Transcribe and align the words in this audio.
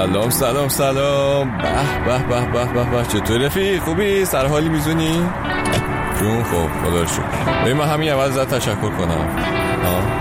سلام 0.00 0.30
سلام 0.30 0.68
سلام. 0.68 1.58
به 1.58 2.18
به 2.28 2.46
به 2.52 2.62
به 2.64 2.84
به 2.84 2.90
به. 2.90 3.04
چطور 3.04 3.38
رفیق؟ 3.38 3.82
خوبی؟ 3.82 4.24
سر 4.24 4.46
حالی 4.46 4.68
میزونی 4.68 5.12
جون 6.20 6.42
خب 6.42 6.88
خدا 6.88 7.06
شد 7.06 7.22
ببین 7.64 7.76
من 7.76 7.84
همین 7.84 8.12
اول 8.12 8.30
زد 8.30 8.48
تشکر 8.48 8.90
کنم. 8.90 9.28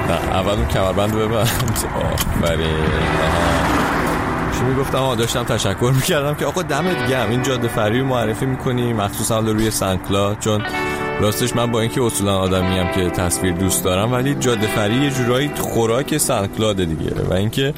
نه 0.10 0.36
اول 0.36 0.52
اون 0.52 0.68
کمربند 0.68 1.16
ببند. 1.16 1.50
آفرین. 1.96 2.68
چی 4.57 4.66
می‌گفتم؟ 4.66 4.98
آه 4.98 5.16
داشتم 5.16 5.44
تشکر 5.44 5.91
می‌کردم 5.96 6.36
که 6.36 6.46
آقا 6.46 6.61
دمت 6.61 7.09
گم 7.09 7.30
این 7.30 7.41
جاده 7.43 7.68
فری 7.68 8.02
معرفی 8.02 8.46
می‌کنی؟ 8.46 8.93
مخصوصا 8.93 9.39
روی 9.39 9.71
سنکلا 9.71 10.36
چون 10.36 10.61
راستش 11.21 11.55
من 11.55 11.71
با 11.71 11.82
اینکه 11.82 12.04
اصولا 12.04 12.38
آدمیم 12.38 12.91
که 12.96 13.09
تصویر 13.09 13.54
دوست 13.54 13.84
دارم 13.84 14.14
ولی 14.14 14.36
جاده 14.36 14.68
فری 14.68 14.96
یه 14.96 15.09
جورایی 15.09 15.52
خوراک 15.59 16.18
سنکلاده 16.18 16.86
دیگه. 16.86 17.11
و 17.30 17.34
اینکه 17.34 17.73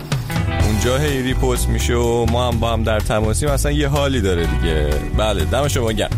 اونجا 0.72 0.98
هی 0.98 1.34
پست 1.34 1.70
میشه 1.70 1.94
و 1.94 2.26
ما 2.26 2.48
هم 2.48 2.60
با 2.60 2.74
هم 2.74 2.84
در 2.84 3.00
تماسیم. 3.00 3.50
اصلا 3.50 3.72
یه 3.72 3.88
حالی 3.88 4.22
داره 4.22 4.46
دیگه. 4.46 4.90
بله 5.18 5.46
دم 5.46 5.68
شما 5.68 5.92
گم 5.92 6.10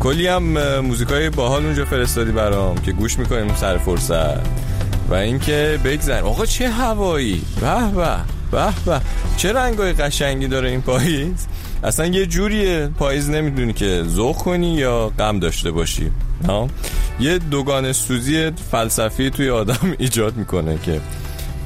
کلی 0.00 0.26
هم 0.26 0.78
موزیکای 0.80 1.30
باحال 1.30 1.64
اونجا 1.66 1.84
فرستادی 1.84 2.32
برام 2.32 2.78
که 2.78 2.92
گوش 2.92 3.18
می‌کنیم 3.18 3.54
سر 3.54 3.78
فرصت. 3.78 4.40
و 5.08 5.14
اینکه 5.14 5.78
بگذر 5.84 6.20
آقا 6.20 6.46
چه 6.46 6.68
هوایی؟ 6.68 7.42
به 7.60 7.90
به 7.96 8.16
به 8.50 8.72
به. 8.86 9.00
چه 9.36 9.52
رنگای 9.52 9.92
قشنگی 9.92 10.48
داره 10.48 10.70
این 10.70 10.80
پاییز؟ 10.80 11.46
اصلا 11.84 12.06
یه 12.06 12.26
جوریه. 12.26 12.90
پاییز 12.98 13.30
نمی‌دونی 13.30 13.72
که 13.72 14.02
ذوق 14.08 14.36
کنی 14.36 14.74
یا 14.74 15.12
غم 15.18 15.38
داشته 15.38 15.70
باشی. 15.70 16.10
ها؟ 16.46 16.68
یه 17.20 17.38
دوگان 17.38 17.92
سوزی 17.92 18.50
فلسفی 18.50 19.30
توی 19.30 19.50
آدم 19.50 19.94
ایجاد 19.98 20.36
می‌کنه 20.36 20.78
که 20.84 21.00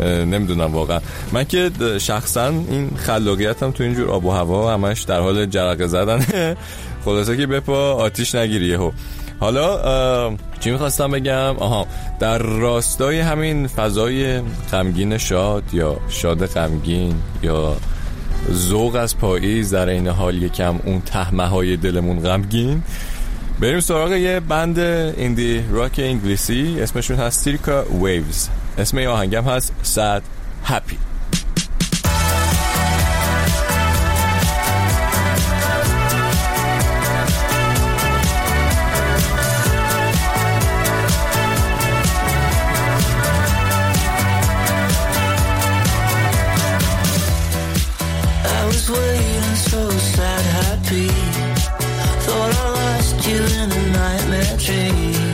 نمی‌دونم 0.00 0.74
واقعا. 0.74 1.00
من 1.32 1.44
که 1.44 1.70
شخصا 1.98 2.48
این 2.48 2.90
خلاقیتم 2.96 3.70
تو 3.70 3.84
اینجور 3.84 4.10
آب 4.10 4.24
و 4.24 4.30
هوا 4.30 4.74
همش 4.74 5.02
در 5.02 5.20
حال 5.20 5.46
جرقه 5.46 5.86
زدن. 5.86 6.26
خلاصه 7.04 7.36
که 7.36 7.46
بپا 7.46 7.92
آتیش 7.92 8.34
نگیری 8.34 8.78
یهو 8.78 8.90
حالا 9.40 10.36
چی 10.60 10.70
می‌خواستم 10.70 11.10
بگم؟ 11.10 11.56
آها 11.58 11.86
در 12.20 12.38
راستای 12.38 13.20
همین 13.20 13.66
فضای 13.66 14.40
غمگین 14.72 15.18
شاد 15.18 15.62
یا 15.72 15.96
شاد 16.08 16.46
غمگین 16.46 17.14
یا 17.42 17.76
ذوق 18.52 18.94
از 18.94 19.18
پاییز 19.18 19.74
در 19.74 19.88
این 19.88 20.08
حال 20.08 20.42
یکم 20.42 20.80
اون 20.84 21.00
ته‌مه‌های 21.00 21.76
دلمون 21.76 22.20
غمگین 22.20 22.82
بریم 23.60 23.80
سراغ 23.80 24.12
یه 24.12 24.40
بند 24.40 24.78
indie 24.78 25.64
rock 25.70 25.94
انگلیسی. 25.98 26.76
اسمشون 26.80 27.16
هست 27.16 27.40
Circa 27.40 27.84
Waves 27.84 28.48
اسم 28.78 28.98
آهنگم 28.98 29.44
هست 29.44 29.72
ساد 29.82 30.22
هپی. 30.64 30.98
you 53.26 53.36
in 53.36 53.72
a 53.72 53.92
nightmare 53.92 54.56
dream 54.58 55.33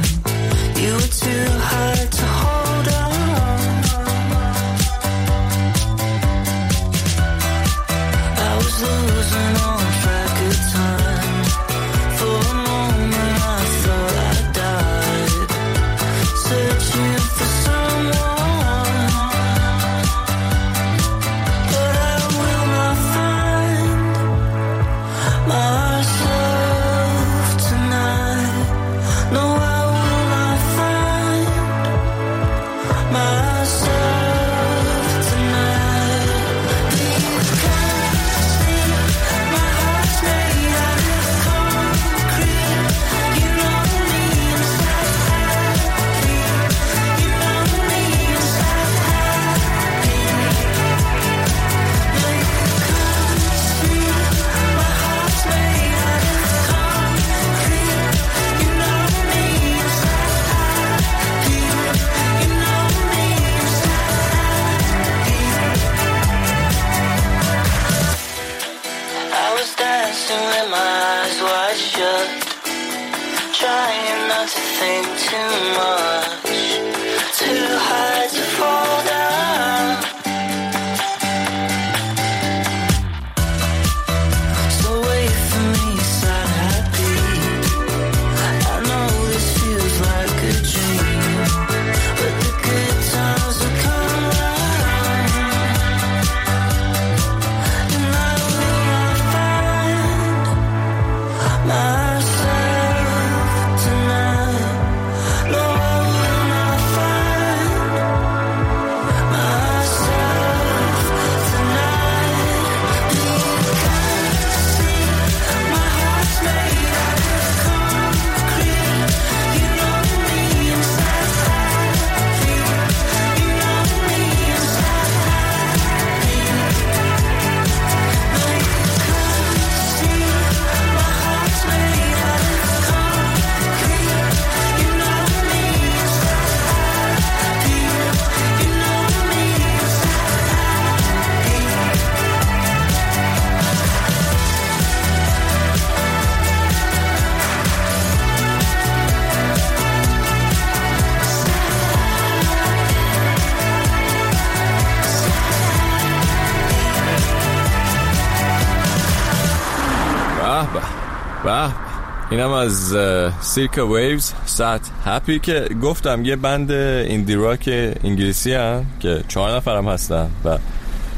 اینم 162.31 162.51
از 162.51 162.97
Circa 163.41 163.87
Waves، 163.87 164.33
Sad 164.47 164.81
Happy 165.05 165.39
که 165.39 165.69
گفتم 165.83 166.25
یه 166.25 166.37
بند 166.37 166.71
indie 166.71 167.35
rock 167.35 167.71
انگلیسی 168.05 168.55
هم 168.55 168.87
که 169.01 169.25
چهار 169.29 169.57
نفرم 169.57 169.89
هستن 169.89 170.31
و 170.45 170.59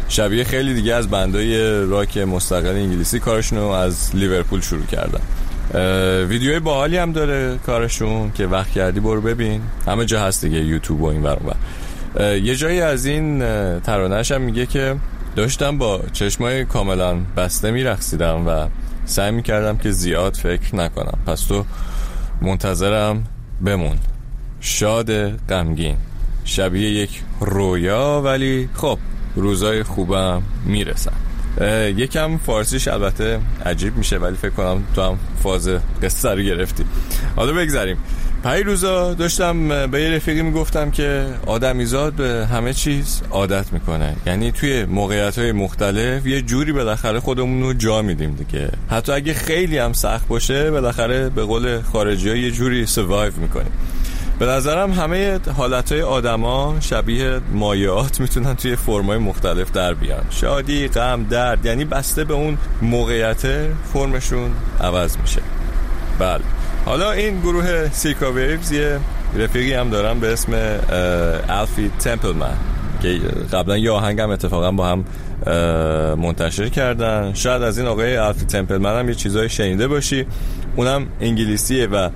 شبیه 0.08 0.44
خیلی 0.44 0.74
دیگه 0.74 0.94
از 0.94 1.08
band 1.08 1.59
های 1.59 1.84
راک 1.86 2.18
مستقل 2.18 2.74
انگلیسی 2.74 3.20
کارشون 3.20 3.58
از 3.58 4.16
لیورپول 4.16 4.60
شروع 4.60 4.86
کردن. 4.86 5.20
ویدیوی 6.24 6.60
باحالی 6.60 6.96
هم 6.96 7.12
داره 7.12 7.58
کارشون 7.66 8.32
که 8.32 8.46
وقت 8.46 8.70
کردی 8.70 9.00
برو 9.00 9.20
ببین. 9.20 9.60
همه 9.86 10.04
جا 10.04 10.20
هست 10.20 10.44
دیگه 10.44 10.58
یوتیوب 10.58 11.00
و 11.00 11.06
این 11.06 11.22
برون 11.22 11.54
یه 12.18 12.56
جایی 12.56 12.80
از 12.80 13.06
این 13.06 13.38
ترانهش 13.80 14.32
هم 14.32 14.40
میگه 14.40 14.66
که 14.66 14.96
داشتم 15.36 15.78
با 15.78 16.00
چشمای 16.12 16.64
کاملا 16.64 17.16
بسته 17.36 17.70
میرقصیدم 17.70 18.46
و 18.46 18.66
سعی 19.12 19.30
می‌کردم 19.30 19.78
که 19.78 19.90
زیاد 19.90 20.34
فکر 20.34 20.76
نکنم. 20.76 21.18
پس 21.26 21.40
تو 21.40 21.64
منتظرم 22.42 23.24
بمون. 23.64 23.96
شاد 24.60 25.36
غمگین. 25.46 25.96
شبیه 26.44 26.90
یک 26.90 27.22
رویا 27.40 28.22
ولی 28.24 28.68
خب 28.74 28.98
روزای 29.36 29.82
خوبم 29.82 30.42
می‌رسن. 30.64 31.12
یکم 31.96 32.38
فارسیش 32.38 32.88
البته 32.88 33.40
عجیب 33.66 33.96
میشه 33.96 34.18
ولی 34.18 34.36
فکر 34.36 34.50
کنم 34.50 34.82
تو 34.94 35.02
هم 35.02 35.18
فاز 35.42 35.70
قصه 36.02 36.30
رو 36.30 36.42
گرفتی. 36.42 36.84
حالا 37.36 37.52
بگذاریم 37.52 37.96
پری 38.44 38.62
روزا 38.62 39.14
داشتم 39.14 39.86
به 39.86 40.02
یه 40.02 40.10
رفیقی 40.10 40.42
می‌گفتم 40.42 40.90
که 40.90 41.26
آدمیزاد 41.46 42.12
به 42.12 42.46
همه 42.52 42.72
چیز 42.72 43.22
عادت 43.30 43.72
می‌کنه. 43.72 44.16
یعنی 44.26 44.52
توی 44.52 44.84
موقعیت 44.84 45.38
های 45.38 45.52
مختلف 45.52 46.26
یه 46.26 46.42
جوری 46.42 46.72
بالاخره 46.72 47.20
خودمون 47.20 47.62
رو 47.62 47.72
جا 47.72 48.02
میدیم 48.02 48.34
دیگه. 48.34 48.70
حتی 48.90 49.12
اگه 49.12 49.34
خیلی 49.34 49.78
هم 49.78 49.92
سخت 49.92 50.28
باشه 50.28 50.70
بالاخره 50.70 51.28
به 51.28 51.44
قول 51.44 51.80
خارجی 51.80 52.38
یه 52.38 52.50
جوری 52.50 52.86
سوایو 52.86 53.32
می‌کنیم. 53.36 53.72
به 54.38 54.46
نظرم 54.46 54.92
همه 54.92 55.38
حالت 55.56 55.92
های 55.92 56.02
آدما 56.02 56.76
شبیه 56.80 57.40
مایعات 57.52 58.20
می‌تونن 58.20 58.56
توی 58.56 58.76
فرمای 58.76 59.18
مختلف 59.18 59.72
در 59.72 59.94
بیان. 59.94 60.24
شادی، 60.30 60.88
غم، 60.88 61.24
درد 61.24 61.66
یعنی 61.66 61.84
بسته 61.84 62.24
به 62.24 62.34
اون 62.34 62.58
موقعیت 62.82 63.42
فرمشون 63.92 64.50
عوض 64.80 65.16
میشه. 65.16 65.40
بله. 66.18 66.42
حالا 66.84 67.12
این 67.12 67.40
گروه 67.40 67.88
سیکا 67.92 68.32
ویوز 68.32 68.72
یه 68.72 68.98
رفیقی 69.36 69.72
هم 69.74 69.90
دارم 69.90 70.20
به 70.20 70.32
اسم 70.32 70.52
الفی 71.48 71.90
تمپلمن 71.98 72.56
که 73.02 73.20
قبلا 73.52 73.78
یه 73.78 73.90
آهنگم 73.90 74.30
اتفاقا 74.30 74.72
با 74.72 74.88
هم 74.88 75.04
منتشر 76.16 76.68
کردن. 76.68 77.34
شاید 77.34 77.62
از 77.62 77.78
این 77.78 77.86
آقای 77.86 78.16
الفی 78.16 78.46
تمپلمن 78.46 78.98
هم 78.98 79.08
یه 79.08 79.14
چیزای 79.14 79.48
شنیده 79.48 79.88
باشی. 79.88 80.26
اونم 80.76 81.06
انگلیسیه 81.20 81.86
و 81.86 82.08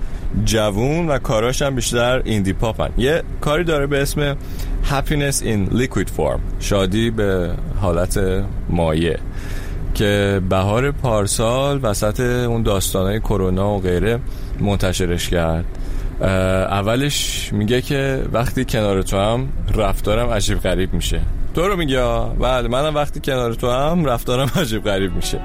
جوون 0.44 1.08
و 1.08 1.18
کاراش 1.18 1.62
هم 1.62 1.74
بیشتر 1.74 2.22
ایندی 2.24 2.52
پاپن 2.52 2.90
یه 2.98 3.22
کاری 3.40 3.64
داره 3.64 3.86
به 3.86 4.02
اسم 4.02 4.36
Happiness 4.90 5.42
in 5.42 5.74
Liquid 5.74 6.08
Form 6.18 6.40
شادی 6.60 7.10
به 7.10 7.50
حالت 7.80 8.20
مایه 8.68 9.18
که 9.94 10.40
بهار 10.48 10.90
پارسال 10.90 11.80
وسط 11.82 12.20
اون 12.20 12.62
داستانهای 12.62 13.20
کرونا 13.20 13.74
و 13.74 13.80
غیره 13.80 14.18
منتشرش 14.60 15.28
کرد. 15.28 15.64
اولش 16.20 17.50
میگه 17.52 17.82
که 17.82 18.22
وقتی 18.32 18.64
کنار 18.64 19.02
تو 19.02 19.16
هم 19.16 19.48
رفتارم 19.74 20.28
عجیب 20.28 20.58
غریب 20.60 20.94
میشه. 20.94 21.20
تو 21.56 21.68
رو 21.68 21.76
میگه 21.76 22.00
بله 22.40 22.68
منم 22.68 22.94
وقتی 22.94 23.20
کنار 23.20 23.54
تو 23.54 23.70
هم 23.70 24.04
رفتارم 24.04 24.50
عجیب 24.56 24.84
غریب 24.84 25.14
میشه. 25.14 25.40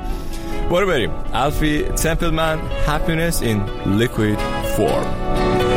برو 0.72 0.88
بریم. 0.88 1.12
الفی 1.34 1.84
تمپلمن 1.84 2.60
Happiness 2.88 3.42
in 3.42 3.58
Liquid 4.00 4.40
Form. 4.78 5.71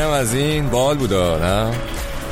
از 0.00 0.34
این 0.34 0.70
بال 0.70 0.96
بودا 0.96 1.38
نه؟ 1.38 1.70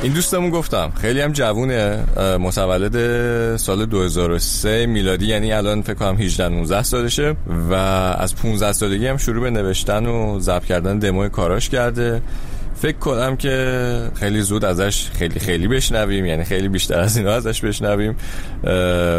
این 0.03 0.13
دوستمون 0.13 0.49
گفتم 0.49 0.91
خیلی 1.01 1.21
هم 1.21 1.31
جوونه 1.31 2.03
متولد 2.39 3.57
سال 3.57 3.85
2003 3.85 4.85
میلادی 4.85 5.25
یعنی 5.25 5.53
الان 5.53 5.81
فکر 5.81 5.93
کنم 5.93 6.17
18 6.17 6.47
19 6.47 6.83
سالشه 6.83 7.35
و 7.69 7.73
از 7.73 8.35
15 8.35 8.71
سالگی 8.71 9.07
هم 9.07 9.17
شروع 9.17 9.43
به 9.43 9.49
نوشتن 9.49 10.05
و 10.05 10.39
ضبط 10.39 10.65
کردن 10.65 10.99
دمو 10.99 11.29
کاراش 11.29 11.69
کرده. 11.69 12.21
فکر 12.75 12.97
کنم 12.97 13.35
که 13.35 14.11
خیلی 14.15 14.41
زود 14.41 14.65
ازش 14.65 15.09
خیلی 15.13 15.39
خیلی 15.39 15.67
بشنویم 15.67 16.25
یعنی 16.25 16.43
خیلی 16.43 16.67
بیشتر 16.67 16.99
از 16.99 17.17
اینا 17.17 17.31
ازش 17.31 17.61
بشنویم. 17.61 18.15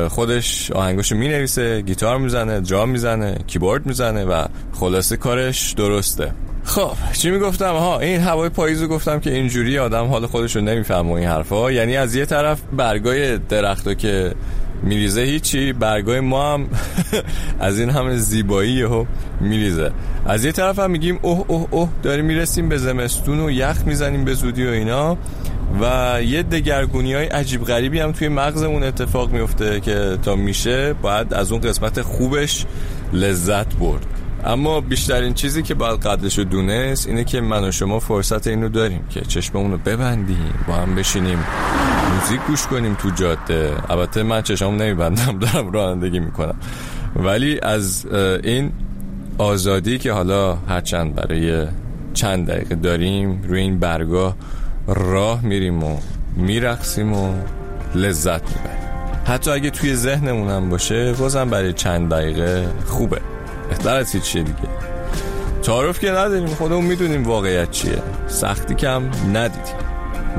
خودش 0.08 0.70
آهنگاشو 0.70 1.16
می 1.16 1.28
نویسه 1.28 1.80
گیتار 1.80 2.18
می‌زنه 2.18 2.60
درام 2.60 2.88
می‌زنه 2.90 3.36
کیبورد 3.46 3.86
می‌زنه 3.86 4.24
و 4.24 4.44
خلاصه 4.72 5.16
کارش 5.16 5.72
درسته. 5.72 6.32
خب 6.64 6.92
چی 7.12 7.30
می‌گفتم؟ 7.30 7.73
ها 7.73 8.00
این 8.00 8.21
هوای 8.21 8.49
پاییزو 8.49 8.87
گفتم 8.87 9.21
که 9.21 9.35
اینجوری 9.35 9.78
آدم 9.78 10.06
حال 10.06 10.26
خودش 10.26 10.56
رو 10.56 10.62
نمی‌فهمه 10.62 11.12
این 11.12 11.28
حرفا. 11.28 11.73
یعنی 11.73 11.97
از 11.97 12.14
یه 12.14 12.26
طرف 12.26 12.61
برگای 12.76 13.38
درختو 13.38 13.94
که 13.94 14.35
میریزه 14.83 15.21
هیچی 15.21 15.73
برگای 15.73 16.21
ما 16.21 16.54
هم 16.54 16.66
از 17.61 17.80
این 17.80 17.90
همه 17.90 18.16
زیبایی 18.16 18.83
ها 18.83 19.06
میریزه. 19.40 19.90
از 20.26 20.44
یه 20.44 20.52
طرف 20.52 20.78
هم 20.78 20.90
میگیم 20.90 21.18
اوه 21.23 21.44
اوه 21.49 21.66
اوه 21.71 21.88
داریم 22.02 22.25
می‌رسیم 22.25 22.68
به 22.68 22.78
زمستون 22.78 23.40
و 23.40 23.50
یخ 23.50 23.76
می‌زنیم 23.87 24.25
به 24.25 24.35
زودی 24.35 24.66
و 24.66 24.71
اینا. 24.71 25.18
و 25.80 26.18
یه 26.23 26.42
دگرگونی 26.42 27.14
های 27.14 27.26
عجیب 27.26 27.64
غریبی 27.64 28.00
هم 28.00 28.12
توی 28.12 28.28
مغزمون 28.28 28.83
اتفاق 28.83 29.33
میفته 29.33 29.80
که 29.80 30.18
تا 30.23 30.37
میشه 30.37 30.92
باید 30.92 31.35
از 31.35 31.52
اون 31.52 31.61
قسمت 31.61 32.02
خوبش 32.02 32.66
لذت 33.12 33.75
برد. 33.75 34.06
اما 34.46 34.80
بیشترین 34.80 35.34
چیزی 35.34 35.62
که 35.62 35.74
باید 35.74 36.00
قدرش 36.00 36.38
رو 36.38 36.44
دونست 36.44 37.06
اینه 37.06 37.24
که 37.24 37.40
من 37.40 37.64
و 37.64 37.70
شما 37.70 37.98
فرصت 37.98 38.46
اینو 38.46 38.68
داریم 38.68 39.04
که 39.10 39.20
چشممون 39.20 39.70
رو 39.70 39.78
ببندیم 39.78 40.54
با 40.68 40.74
هم 40.74 40.94
بشینیم 40.94 41.38
موزیک 42.14 42.40
گوش 42.46 42.66
کنیم 42.66 42.94
تو 42.94 43.10
جاده. 43.10 43.72
البته 43.88 44.22
من 44.22 44.42
چشمم 44.42 44.76
نمیبندم 44.76 45.38
دارم 45.38 45.72
رانندگی 45.72 46.18
می‌کنم. 46.18 46.54
ولی 47.16 47.60
از 47.60 48.06
این 48.42 48.72
آزادی 49.38 49.98
که 49.98 50.12
حالا 50.12 50.54
هرچند 50.54 51.14
برای 51.14 51.66
چند 52.14 52.46
دقیقه 52.46 52.74
داریم 52.74 53.42
روی 53.48 53.60
این 53.60 53.78
برگاه 53.78 54.36
راه 54.86 55.44
میریم 55.44 55.84
و 55.84 55.98
میرقصیم 56.36 57.12
و 57.12 57.34
لذت 57.94 58.42
می‌بریم. 58.42 58.84
حتی 59.26 59.50
اگه 59.50 59.70
توی 59.70 59.94
ذهنمون 59.94 60.50
هم 60.50 60.70
باشه 60.70 61.12
بازم 61.12 61.50
برای 61.50 61.72
چند 61.72 62.10
دقیقه 62.10 62.68
خوبه. 62.86 63.20
از 63.87 64.12
هیچ 64.12 64.37
دیگه. 64.37 64.68
تعارف 65.62 65.99
که 65.99 66.11
نداریم 66.11 66.47
خودمون 66.47 66.85
می‌دونیم 66.85 67.25
واقعیت 67.25 67.71
چیه. 67.71 68.02
سختی 68.26 68.75
کم 68.75 69.02
ندیدیم. 69.35 69.75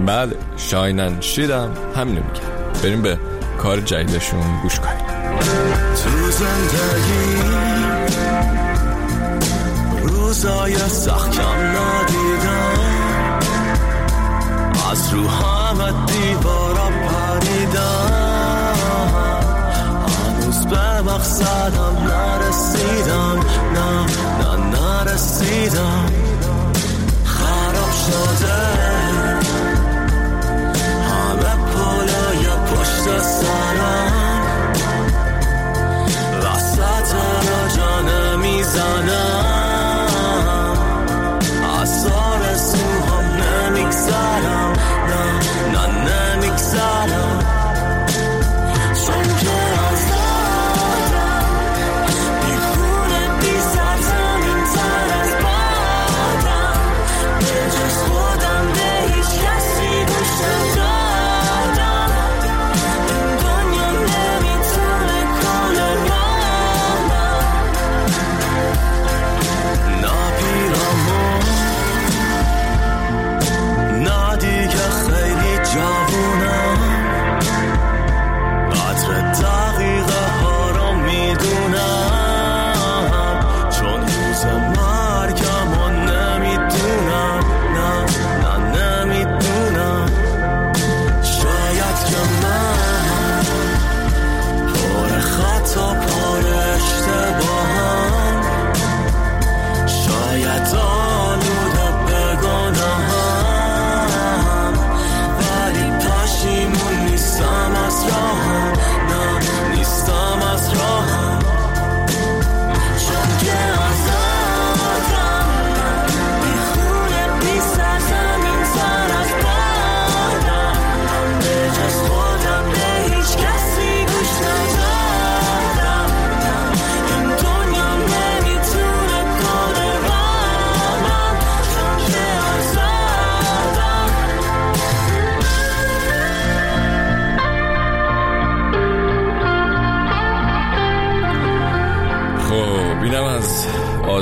بله 0.05 0.36
شاینن 0.58 1.22
شیدم 1.22 1.72
همینو 1.96 2.22
میگم 2.22 2.82
بریم 2.84 3.01
به 3.01 3.20
کار 3.58 3.79
جدیدشون 3.79 4.62
گوش 4.63 4.79
کنیم. 4.79 5.05
تو 6.03 6.32
زندگی 6.32 7.41
روزای 10.03 10.75
سخت 10.75 11.32
کم 11.32 11.75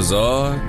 آزاد 0.04 0.60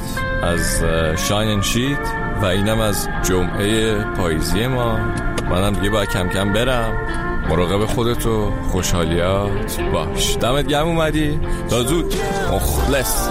از 0.42 0.82
شاین 1.28 1.62
شیت 1.62 1.98
و 2.42 2.44
اینم 2.44 2.80
از 2.80 3.08
جمعه 3.22 3.94
پاییزی 4.04 4.66
ما. 4.66 4.96
منم 5.50 5.72
دیگه 5.72 5.90
باید 5.90 6.08
کم 6.08 6.28
کم 6.28 6.52
برم. 6.52 6.92
مراقب 7.48 7.84
خودت 7.86 8.26
و 8.26 8.52
خوشحالیات 8.70 9.80
باش. 9.92 10.36
دمت 10.36 10.66
گرم 10.66 10.86
اومدی. 10.86 11.40
تا 11.70 11.82
زود. 11.82 12.14
مخلص. 12.52 13.28